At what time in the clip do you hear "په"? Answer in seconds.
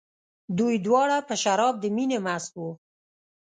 1.27-1.33